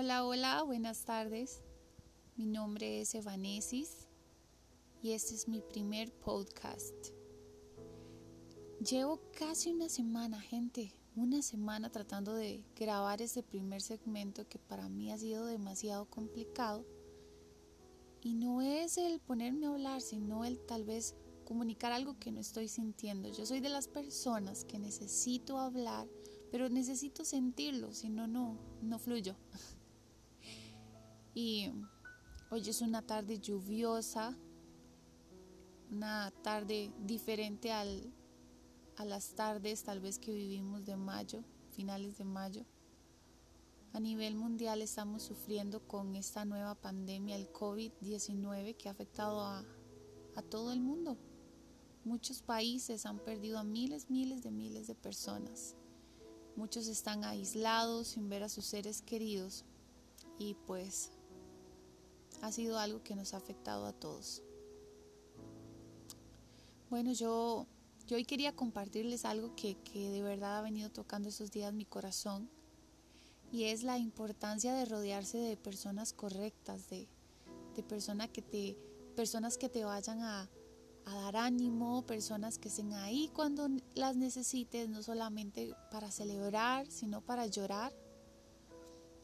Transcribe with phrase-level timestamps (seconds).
[0.00, 1.60] Hola, hola, buenas tardes.
[2.36, 4.06] Mi nombre es Evanesis
[5.02, 6.94] y este es mi primer podcast.
[8.78, 14.88] Llevo casi una semana, gente, una semana tratando de grabar este primer segmento que para
[14.88, 16.86] mí ha sido demasiado complicado.
[18.22, 22.38] Y no es el ponerme a hablar, sino el tal vez comunicar algo que no
[22.38, 23.30] estoy sintiendo.
[23.30, 26.06] Yo soy de las personas que necesito hablar,
[26.52, 29.34] pero necesito sentirlo, si no, no, no fluyo.
[31.40, 31.70] Y
[32.50, 34.36] hoy es una tarde lluviosa,
[35.88, 38.12] una tarde diferente al,
[38.96, 42.64] a las tardes tal vez que vivimos de mayo, finales de mayo.
[43.92, 49.64] A nivel mundial estamos sufriendo con esta nueva pandemia, el COVID-19, que ha afectado a,
[50.34, 51.16] a todo el mundo.
[52.02, 55.76] Muchos países han perdido a miles, miles de miles de personas.
[56.56, 59.64] Muchos están aislados sin ver a sus seres queridos
[60.36, 61.12] y pues
[62.42, 64.42] ha sido algo que nos ha afectado a todos.
[66.90, 67.66] Bueno, yo,
[68.06, 71.84] yo hoy quería compartirles algo que, que de verdad ha venido tocando estos días mi
[71.84, 72.48] corazón
[73.52, 77.08] y es la importancia de rodearse de personas correctas, de,
[77.74, 78.76] de personas que te,
[79.16, 80.48] personas que te vayan a,
[81.04, 87.20] a dar ánimo, personas que estén ahí cuando las necesites, no solamente para celebrar, sino
[87.20, 87.92] para llorar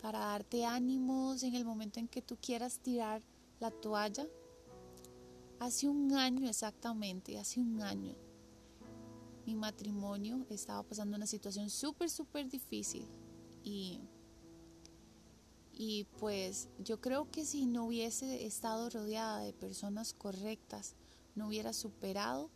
[0.04, 3.22] para darte ánimos en el momento en que tú quieras tirar
[3.58, 4.26] la toalla.
[5.58, 8.14] Hace un año exactamente, hace un año,
[9.46, 13.08] mi matrimonio estaba pasando una situación súper, súper difícil
[13.62, 13.98] y,
[15.72, 20.96] y pues yo creo que si no hubiese estado rodeada de personas correctas,
[21.34, 22.50] no hubiera superado,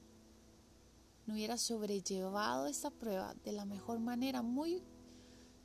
[1.24, 4.82] no hubiera sobrellevado esta prueba de la mejor manera, muy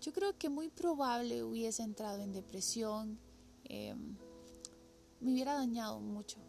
[0.04, 3.18] yo creo que muy probable hubiese entrado en depresión,
[3.64, 4.18] em,
[5.22, 6.40] me hubiera dañado mucho.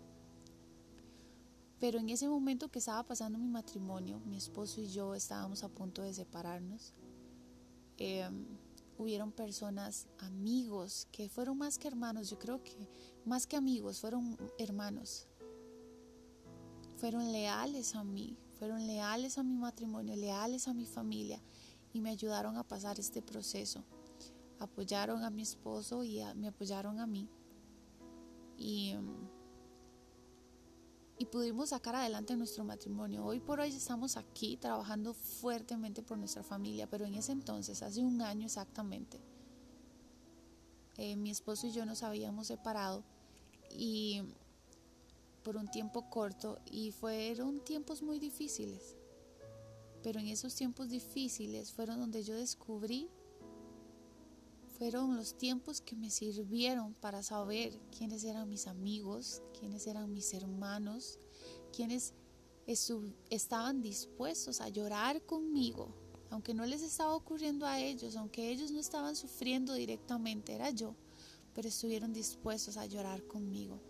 [1.78, 5.68] Pero en ese momento que estaba pasando mi matrimonio, mi esposo y yo estábamos a
[5.68, 6.94] punto de separarnos.
[7.96, 8.44] Em,
[8.98, 12.88] hubieron personas, amigos, que fueron más que hermanos, yo creo que
[13.24, 15.28] más que amigos, fueron hermanos.
[16.96, 21.40] Fueron leales a mí, fueron leales a mi matrimonio, leales a mi familia
[21.94, 23.84] y me ayudaron a pasar este proceso.
[24.58, 27.28] Apoyaron a mi esposo y me apoyaron a mí.
[28.58, 28.96] Y,
[31.18, 33.24] y pudimos sacar adelante nuestro matrimonio.
[33.24, 38.02] Hoy por hoy estamos aquí trabajando fuertemente por nuestra familia, pero en ese entonces, hace
[38.02, 39.20] un año exactamente,
[40.96, 43.04] eh, mi esposo y yo nos habíamos separado
[43.70, 44.22] y
[45.44, 48.96] por un tiempo corto y fueron tiempos muy difíciles
[50.04, 53.08] pero en esos tiempos difíciles fueron donde yo descubrí,
[54.76, 60.34] fueron los tiempos que me sirvieron para saber quiénes eran mis amigos, quiénes eran mis
[60.34, 61.18] hermanos,
[61.74, 62.12] quiénes
[63.30, 65.94] estaban dispuestos a llorar conmigo,
[66.28, 70.94] aunque no les estaba ocurriendo a ellos, aunque ellos no estaban sufriendo directamente, era yo,
[71.54, 73.80] pero estuvieron dispuestos a llorar conmigo.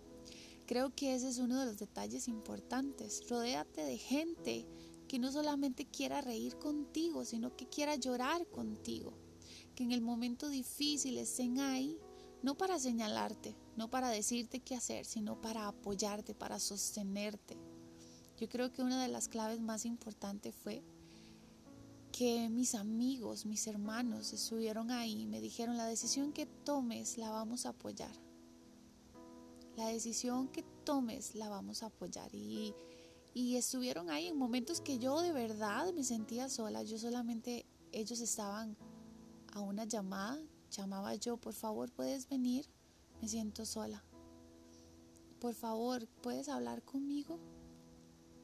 [0.67, 3.29] Creo que ese es uno de los detalles importantes.
[3.29, 4.67] Rodéate de gente
[5.09, 9.13] que no solamente quiera reír contigo, sino que quiera llorar contigo.
[9.75, 11.99] Que en el momento difícil estén ahí,
[12.43, 17.57] no para señalarte, no para decirte qué hacer, sino para apoyarte, para sostenerte.
[18.39, 20.83] Yo creo que una de las claves más importantes fue
[22.13, 27.31] que mis amigos, mis hermanos estuvieron ahí y me dijeron, la decisión que tomes la
[27.31, 28.13] vamos a apoyar.
[29.77, 32.33] La decisión que tomes la vamos a apoyar.
[32.33, 32.73] Y
[33.35, 36.85] y estuvieron ahí en momentos que yo de verdad me sentía sola.
[36.85, 38.77] Yo solamente, ellos estaban
[39.53, 40.41] a una llamada,
[40.71, 42.65] llamaba yo, por favor, puedes venir,
[43.21, 44.05] me siento sola.
[45.41, 47.41] Por favor, puedes hablar conmigo.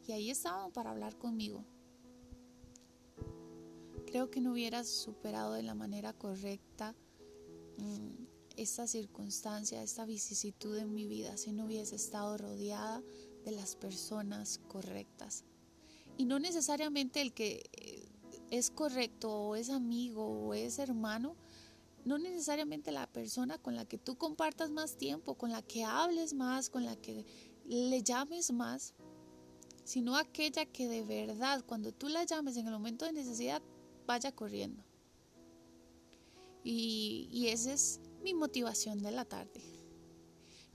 [0.09, 1.65] Y ahí estaban para hablar conmigo.
[4.07, 6.97] Creo que no hubiera superado de la manera correcta
[7.78, 8.25] mm,
[8.57, 13.04] esta circunstancia, esta vicisitud en mi vida si no hubiese estado rodeada
[13.45, 15.45] de las personas correctas.
[16.16, 18.09] Y no necesariamente el que eh,
[18.51, 21.37] es correcto o es amigo o es hermano,
[22.04, 26.34] no necesariamente la persona con la que tú compartas más tiempo, con la que hables
[26.34, 27.25] más, con la que
[27.66, 28.95] le llames más,
[29.84, 33.63] sino aquella que de verdad cuando tú la llames en el momento de necesidad
[34.07, 34.83] vaya corriendo.
[36.63, 39.79] Y, y esa es mi motivación de la tarde.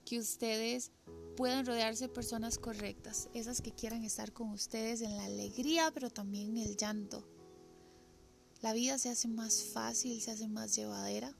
[0.05, 0.91] Que ustedes
[1.35, 6.09] puedan rodearse de personas correctas, esas que quieran estar con ustedes en la alegría, pero
[6.09, 7.27] también en el llanto.
[8.61, 11.35] La vida se hace más fácil, se hace más llevadera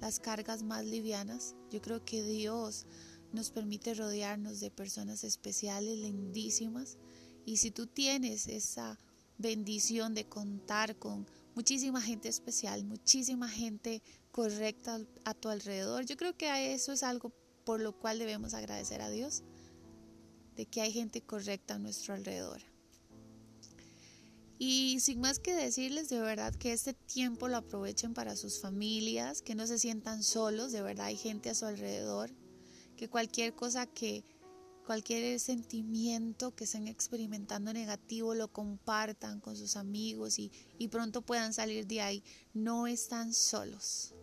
[0.00, 1.54] las cargas más livianas.
[1.70, 2.86] Yo creo que Dios
[3.32, 6.98] nos permite rodearnos de personas especiales, lindísimas.
[7.44, 8.98] Y si tú tienes esa
[9.38, 16.36] bendición de contar con muchísima gente especial, muchísima gente correcta a tu alrededor, yo creo
[16.36, 17.32] que eso es algo
[17.64, 19.42] por lo cual debemos agradecer a Dios,
[20.56, 22.62] de que hay gente correcta a nuestro alrededor.
[24.58, 29.42] Y sin más que decirles, de verdad que este tiempo lo aprovechen para sus familias,
[29.42, 32.30] que no se sientan solos, de verdad hay gente a su alrededor,
[32.96, 34.24] que cualquier cosa que,
[34.86, 41.52] cualquier sentimiento que estén experimentando negativo lo compartan con sus amigos y, y pronto puedan
[41.52, 42.22] salir de ahí.
[42.52, 44.14] No están solos.